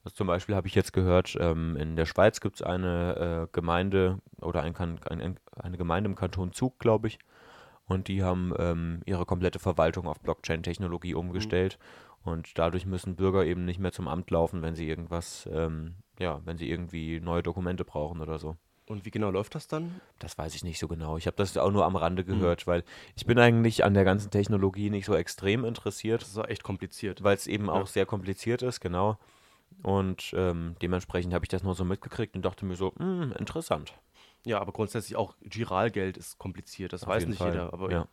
[0.05, 3.53] Also zum Beispiel habe ich jetzt gehört, ähm, in der Schweiz gibt es eine äh,
[3.53, 7.19] Gemeinde oder ein, ein, eine Gemeinde im Kanton Zug, glaube ich.
[7.87, 11.79] Und die haben ähm, ihre komplette Verwaltung auf Blockchain-Technologie umgestellt.
[12.23, 16.41] Und dadurch müssen Bürger eben nicht mehr zum Amt laufen, wenn sie irgendwas, ähm, ja,
[16.45, 18.57] wenn sie irgendwie neue Dokumente brauchen oder so.
[18.93, 20.01] Und wie genau läuft das dann?
[20.19, 21.17] Das weiß ich nicht so genau.
[21.17, 21.97] Ich habe das auch nur am Mhm.
[21.99, 22.85] Rande gehört, weil
[23.17, 26.63] ich bin eigentlich an der ganzen Technologie nicht so extrem interessiert Das ist auch echt
[26.63, 27.25] kompliziert.
[27.25, 27.73] weil es eben Ja.
[27.73, 29.19] auch sehr kompliziert ist, genau.
[29.83, 33.95] Und ähm, dementsprechend habe ich das nur so mitgekriegt und dachte mir so, hm, interessant.
[34.45, 36.93] Ja, aber grundsätzlich auch Giralgeld ist kompliziert.
[36.93, 37.73] Das Auf weiß nicht Fall, jeder.
[37.73, 38.07] Aber ja.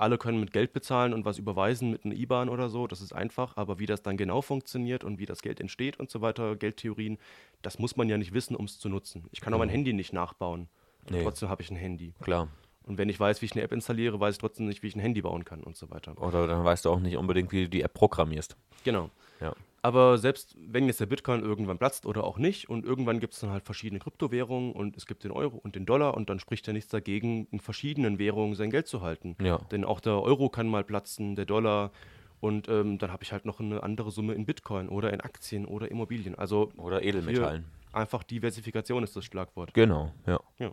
[0.00, 2.86] Alle können mit Geld bezahlen und was überweisen mit einer IBAN oder so.
[2.86, 3.56] Das ist einfach.
[3.56, 7.18] Aber wie das dann genau funktioniert und wie das Geld entsteht und so weiter, Geldtheorien,
[7.62, 9.24] das muss man ja nicht wissen, um es zu nutzen.
[9.32, 9.76] Ich kann auch mein Genau.
[9.78, 10.68] Handy nicht nachbauen.
[11.10, 11.22] Nee.
[11.22, 12.14] Trotzdem habe ich ein Handy.
[12.22, 12.48] Klar.
[12.84, 14.96] Und wenn ich weiß, wie ich eine App installiere, weiß ich trotzdem nicht, wie ich
[14.96, 16.20] ein Handy bauen kann und so weiter.
[16.20, 18.56] Oder dann weißt du auch nicht unbedingt, wie du die App programmierst.
[18.84, 19.10] Genau.
[19.40, 19.54] Ja.
[19.82, 23.40] Aber selbst wenn jetzt der Bitcoin irgendwann platzt oder auch nicht und irgendwann gibt es
[23.40, 26.66] dann halt verschiedene Kryptowährungen und es gibt den Euro und den Dollar und dann spricht
[26.66, 29.36] ja nichts dagegen, in verschiedenen Währungen sein Geld zu halten.
[29.40, 29.58] Ja.
[29.70, 31.92] Denn auch der Euro kann mal platzen, der Dollar
[32.40, 35.64] und ähm, dann habe ich halt noch eine andere Summe in Bitcoin oder in Aktien
[35.66, 36.34] oder Immobilien.
[36.34, 37.64] Also Oder Edelmetallen.
[37.92, 39.72] einfach Diversifikation ist das Schlagwort.
[39.72, 40.40] Genau, ja.
[40.58, 40.72] Ja.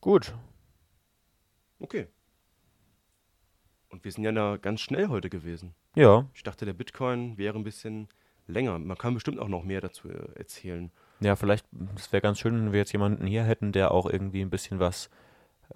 [0.00, 0.34] Gut.
[1.78, 2.06] Okay.
[3.90, 5.74] Und wir sind ja da ganz schnell heute gewesen.
[5.94, 6.24] Ja.
[6.34, 8.08] Ich dachte, der Bitcoin wäre ein bisschen
[8.46, 8.78] länger.
[8.78, 10.90] Man kann bestimmt auch noch mehr dazu äh, erzählen.
[11.20, 14.40] Ja, vielleicht, es wäre ganz schön, wenn wir jetzt jemanden hier hätten, der auch irgendwie
[14.40, 15.10] ein bisschen was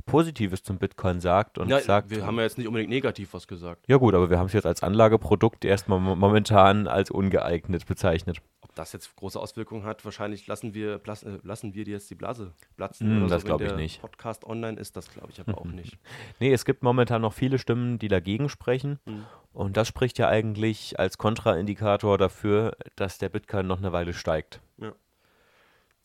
[0.06, 3.46] Positives zum Bitcoin sagt und Ja, sagt, wir haben ja jetzt nicht unbedingt negativ was
[3.46, 3.84] gesagt.
[3.88, 8.38] ja gut, aber wir haben es jetzt als Anlageprodukt erstmal mo- momentan als ungeeignet bezeichnet.
[8.74, 12.14] Das jetzt große Auswirkungen hat, wahrscheinlich lassen wir, blas, äh, lassen wir dir jetzt die
[12.14, 13.18] Blase platzen.
[13.22, 14.00] Oder das so, glaub wenn ich nicht.
[14.00, 15.98] Podcast online ist, das glaube ich aber auch nicht.
[16.40, 18.98] Nee, es gibt momentan noch viele Stimmen, die dagegen sprechen.
[19.06, 19.24] Mhm.
[19.52, 24.60] Und das spricht ja eigentlich als Kontraindikator dafür, dass der Bitcoin noch eine Weile steigt.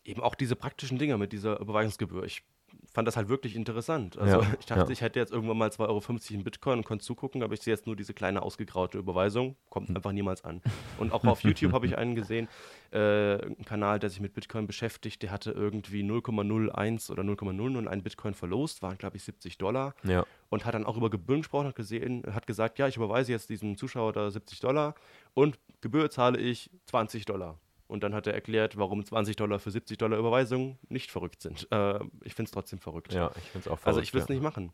[0.06, 2.24] Eben auch diese praktischen Dinge mit dieser Überweisungsgebühr.
[2.24, 2.44] Ich
[2.92, 4.18] fand das halt wirklich interessant.
[4.18, 4.90] Also Ja, ich dachte, ja.
[4.90, 7.74] ich hätte jetzt irgendwann mal 2,50 Euro in Bitcoin und konnte zugucken, aber ich sehe
[7.74, 9.50] jetzt nur diese kleine ausgegraute Überweisung.
[9.50, 9.56] Hm.
[9.70, 10.62] Kommt einfach niemals an.
[10.98, 12.48] Und auch auf YouTube habe ich einen gesehen,
[12.92, 18.34] äh, einen Kanal, der sich mit Bitcoin beschäftigt, der hatte irgendwie 0,01 oder 0,001 Bitcoin
[18.34, 19.94] verlost, waren glaube ich 70 Dollar.
[20.04, 20.26] Ja.
[20.50, 23.50] und hat dann auch über Gebühren gesprochen, hat, gesehen, hat gesagt, ja, ich überweise jetzt
[23.50, 24.96] diesem Zuschauer da 70 Dollar
[25.34, 27.60] und Gebühr zahle ich 20 Dollar.
[27.90, 31.68] Und dann hat er erklärt, warum 20 Dollar für 70 Dollar Überweisung nicht verrückt sind.
[31.72, 33.12] Äh, ich finde es trotzdem verrückt.
[33.14, 33.88] Ja, ich finde es auch verrückt.
[33.88, 34.36] also ich will es ja.
[34.36, 34.72] nicht machen.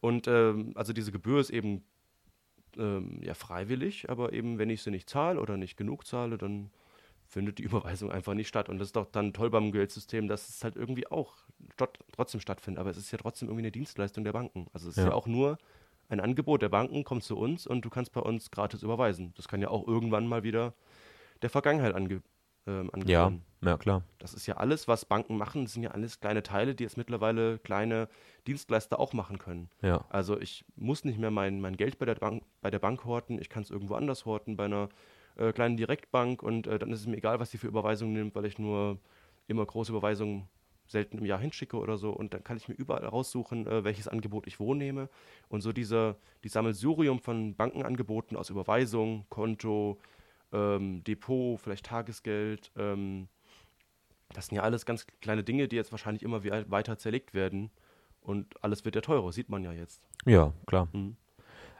[0.00, 1.82] Und ähm, also diese Gebühr ist eben
[2.78, 6.70] ähm, ja freiwillig, aber eben wenn ich sie nicht zahle oder nicht genug zahle, dann
[7.26, 8.68] findet die Überweisung einfach nicht statt.
[8.68, 11.34] Und das ist doch dann toll beim Geldsystem, dass es halt irgendwie auch
[11.72, 12.80] stott- trotzdem stattfindet.
[12.80, 14.68] Aber es ist ja trotzdem irgendwie eine Dienstleistung der Banken.
[14.72, 15.10] Also es ist Ja.
[15.10, 15.58] ja, auch nur
[16.08, 19.32] ein Angebot der Banken, kommt zu uns und du kannst bei uns gratis überweisen.
[19.36, 20.74] Das kann ja auch irgendwann mal wieder
[21.40, 22.22] der Vergangenheit ange,
[22.66, 23.42] ähm, Ja, angehören.
[23.62, 24.02] ja, klar.
[24.18, 26.96] Das ist ja alles, was Banken machen, das sind ja alles kleine Teile, die jetzt
[26.96, 28.08] mittlerweile kleine
[28.46, 29.68] Dienstleister auch machen können.
[29.82, 30.04] Ja.
[30.08, 33.40] Also ich muss nicht mehr mein, mein Geld bei der, Bank, bei der Bank horten,
[33.40, 34.88] ich kann es irgendwo anders horten, bei einer
[35.36, 38.34] äh, kleinen Direktbank und äh, dann ist es mir egal, was die für Überweisungen nimmt,
[38.34, 38.98] weil ich nur
[39.48, 40.48] immer große Überweisungen
[40.86, 44.08] selten im Jahr hinschicke oder so und dann kann ich mir überall raussuchen, äh, welches
[44.08, 45.08] Angebot ich wo nehme
[45.48, 49.98] und so dieser die Sammelsurium von Bankenangeboten aus Überweisung, Konto,
[50.52, 53.28] ähm, Depot, vielleicht Tagesgeld, ähm,
[54.32, 57.70] das sind ja alles ganz kleine Dinge, die jetzt wahrscheinlich immer weiter zerlegt werden
[58.20, 60.02] und alles wird ja teurer, sieht man ja jetzt.
[60.24, 60.88] Ja, klar.
[60.92, 61.16] Mhm.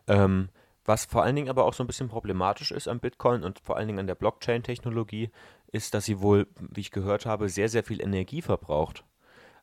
[0.07, 0.49] Ähm,
[0.85, 3.77] was vor allen Dingen aber auch so ein bisschen problematisch ist am Bitcoin und vor
[3.77, 5.31] allen Dingen an der Blockchain-Technologie,
[5.69, 9.05] ist, dass sie wohl, wie ich gehört habe, sehr, sehr viel Energie verbraucht.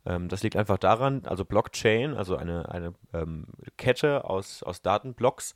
[0.06, 5.56] Ähm, das liegt einfach daran, also Blockchain, also eine, eine ähm, Kette aus, aus Datenblocks,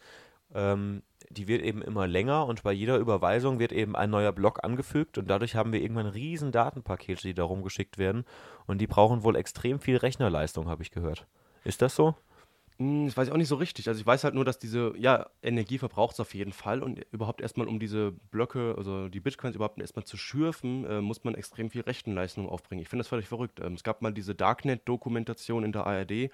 [0.54, 1.02] ähm,
[1.34, 5.18] die wird eben immer länger und bei jeder Überweisung wird eben ein neuer Block angefügt
[5.18, 8.26] und dadurch haben wir irgendwann riesen Datenpakete, die da rumgeschickt werden
[8.68, 11.28] und die brauchen wohl extrem viel Rechnerleistung, habe ich gehört.
[11.64, 12.16] Ist das so?
[12.80, 13.88] Hm, Das weiß ich auch nicht so richtig.
[13.88, 17.06] Also ich weiß halt nur, dass diese, ja, Energie verbraucht es auf jeden Fall und
[17.12, 21.36] überhaupt erstmal, um diese Blöcke, also die Bitcoins überhaupt erstmal zu schürfen, äh, muss man
[21.36, 22.82] extrem viel Rechenleistung aufbringen.
[22.82, 23.60] Ich finde das völlig verrückt.
[23.60, 26.32] Ähm, es gab mal diese Darknet-Dokumentation in der ARD,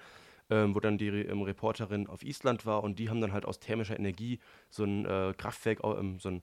[0.50, 3.60] ähm, wo dann die ähm, Reporterin auf Island war und die haben dann halt aus
[3.60, 6.42] thermischer Energie so ein äh, Kraftwerk, ähm, so ein,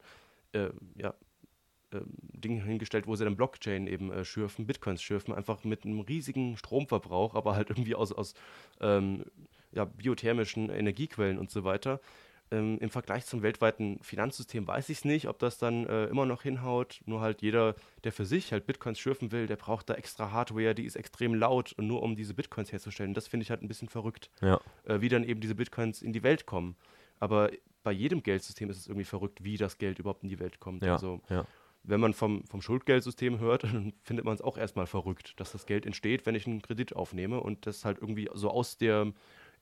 [0.54, 1.14] äh, ja,
[1.94, 6.02] ähm, Ding hingestellt, wo sie dann Blockchain eben äh, schürfen, Bitcoins schürfen, einfach mit einem
[6.02, 8.34] riesigen Stromverbrauch, aber halt irgendwie aus, aus
[8.82, 9.24] ähm,
[9.72, 12.00] ja, biothermischen Energiequellen und so weiter.
[12.50, 16.26] Ähm, Im Vergleich zum weltweiten Finanzsystem weiß ich es nicht, ob das dann äh, immer
[16.26, 17.02] noch hinhaut.
[17.06, 20.74] Nur halt jeder, der für sich halt Bitcoins schürfen will, der braucht da extra Hardware,
[20.74, 23.14] die ist extrem laut, und nur um diese Bitcoins herzustellen.
[23.14, 24.62] Das finde ich halt ein bisschen verrückt, Ja.
[24.86, 26.78] äh, wie dann eben diese Bitcoins in die Welt kommen.
[27.20, 27.52] Aber
[27.84, 30.84] bei jedem Geldsystem ist es irgendwie verrückt, wie das Geld überhaupt in die Welt kommt.
[30.84, 31.46] Ja, Also ja.
[31.84, 35.66] wenn man vom, vom Schuldgeldsystem hört, dann findet man es auch erstmal verrückt, dass das
[35.66, 39.12] Geld entsteht, wenn ich einen Kredit aufnehme und das halt irgendwie so aus der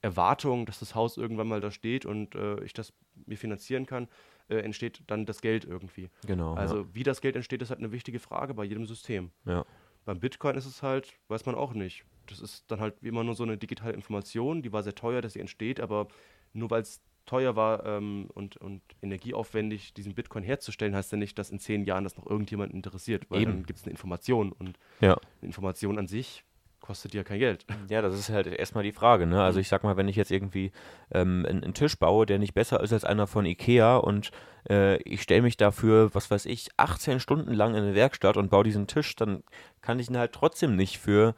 [0.01, 2.93] Erwartung, dass das Haus irgendwann mal da steht und äh, ich das
[3.25, 4.07] mir finanzieren kann,
[4.49, 6.09] äh, entsteht dann das Geld irgendwie.
[6.27, 6.53] Genau.
[6.53, 9.31] Also wie das Geld entsteht, ist halt eine wichtige Frage bei jedem System.
[9.45, 9.53] ja.
[9.53, 9.65] ja.
[10.05, 12.05] Beim Bitcoin ist es halt, weiß man auch nicht.
[12.27, 15.19] Das ist dann halt wie immer nur so eine digitale Information, die war sehr teuer,
[15.23, 16.07] dass sie entsteht, aber
[16.53, 21.39] nur weil es teuer war ähm, und, und energieaufwendig, diesen Bitcoin herzustellen, heißt ja nicht,
[21.39, 23.51] dass in zehn Jahren das noch irgendjemand interessiert, weil Eben.
[23.51, 25.13] dann gibt es eine Information und Ja.
[25.13, 26.43] eine Information an sich
[26.85, 27.65] kostet ja kein Geld.
[27.89, 29.41] Ja, das ist halt erstmal die Frage, ne?
[29.41, 30.71] Also ich sag mal, wenn ich jetzt irgendwie
[31.11, 34.31] ähm, einen, einen Tisch baue, der nicht besser ist als einer von Ikea und
[34.69, 38.49] äh, ich stelle mich dafür, was weiß ich, 18 Stunden lang in eine Werkstatt und
[38.49, 39.43] baue diesen Tisch, dann
[39.81, 41.35] kann ich ihn halt trotzdem nicht für,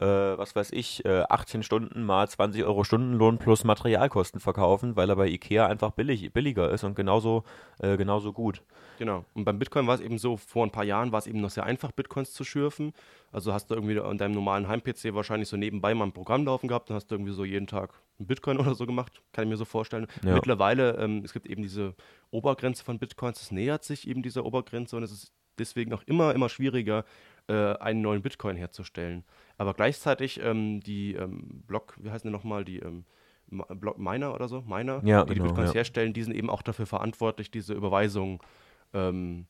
[0.00, 5.10] äh, was weiß ich, äh, 18 Stunden mal 20 Euro Stundenlohn plus Materialkosten verkaufen, weil
[5.10, 7.44] er bei Ikea einfach billig, billiger ist und genauso,
[7.80, 8.62] äh, genauso gut.
[8.98, 9.24] Genau.
[9.34, 11.50] Und beim Bitcoin war es eben so, vor ein paar Jahren war es eben noch
[11.50, 12.92] sehr einfach, Bitcoins zu schürfen.
[13.32, 16.68] Also hast du irgendwie an deinem normalen Heim-PC wahrscheinlich so nebenbei mal ein Programm laufen
[16.68, 19.50] gehabt, dann hast du irgendwie so jeden Tag einen Bitcoin oder so gemacht, kann ich
[19.50, 20.06] mir so vorstellen.
[20.24, 20.34] Ja.
[20.34, 21.94] Mittlerweile, ähm, es gibt eben diese
[22.30, 26.34] Obergrenze von Bitcoins, es nähert sich eben dieser Obergrenze und es ist deswegen auch immer,
[26.34, 27.04] immer schwieriger,
[27.48, 29.24] äh, einen neuen Bitcoin herzustellen.
[29.58, 33.04] Aber gleichzeitig ähm, die ähm, Block, wie heißen die nochmal, die ähm,
[33.50, 35.76] Block Miner oder so, Miner, Ja, die die genau, Bitcoins ja.
[35.76, 38.42] herstellen, die sind eben auch dafür verantwortlich, diese Überweisung
[38.92, 39.46] ähm,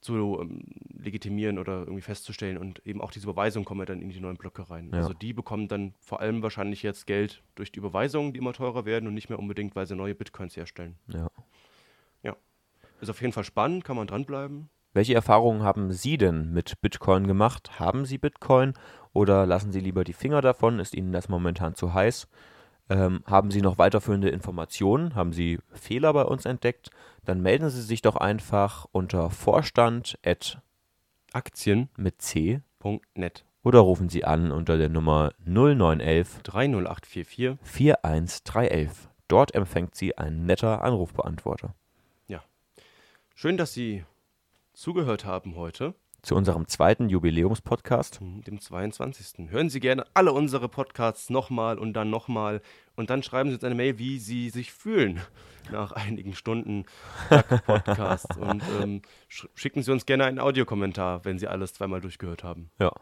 [0.00, 0.62] zu ähm,
[0.96, 2.58] legitimieren oder irgendwie festzustellen.
[2.58, 4.90] Und eben auch diese Überweisungen kommen ja dann in die neuen Blöcke rein.
[4.92, 4.98] Ja.
[4.98, 8.84] Also die bekommen dann vor allem wahrscheinlich jetzt Geld durch die Überweisungen, die immer teurer
[8.84, 10.96] werden und nicht mehr unbedingt, weil sie neue Bitcoins herstellen.
[11.08, 11.28] Ja.
[13.00, 14.68] Ist auf jeden Fall spannend, kann man dranbleiben.
[14.92, 17.78] Welche Erfahrungen haben Sie denn mit Bitcoin gemacht?
[17.78, 18.74] Haben Sie Bitcoin
[19.18, 20.78] oder lassen Sie lieber die Finger davon?
[20.78, 22.28] Ist Ihnen das momentan zu heiß?
[22.88, 25.14] Ähm, haben Sie noch weiterführende Informationen?
[25.14, 26.90] Haben Sie Fehler bei uns entdeckt?
[27.24, 30.18] Dann melden Sie sich doch einfach unter Vorstand
[31.32, 32.60] Aktien.net mit C
[33.62, 37.58] oder rufen Sie an unter der Nummer 0911 30844.
[37.62, 39.08] 41311.
[39.26, 41.74] Dort empfängt Sie ein netter Anrufbeantworter.
[43.40, 44.04] Schön, dass Sie
[44.72, 45.94] zugehört haben heute,
[46.28, 48.20] Zu unserem zweiten Jubiläumspodcast.
[48.20, 49.48] hm, dem 22.
[49.48, 52.60] Hören Sie gerne alle unsere Podcasts nochmal und dann nochmal
[52.96, 55.22] und dann schreiben Sie uns eine Mail, wie Sie sich fühlen
[55.72, 56.84] nach einigen Stunden
[57.64, 58.36] Podcast.
[58.36, 62.70] und ähm, sch schicken Sie uns gerne einen Audiokommentar, wenn Sie alles zweimal durchgehört haben.
[62.78, 62.92] Ja.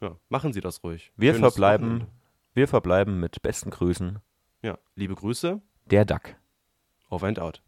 [0.00, 1.12] Ja, machen Sie das ruhig.
[1.16, 2.12] Wir Schönes verbleiben, Wochenende.
[2.54, 4.18] wir verbleiben mit besten Grüßen.
[4.62, 6.34] Ja, liebe Grüße, Der Duck.
[7.08, 7.62] over and out.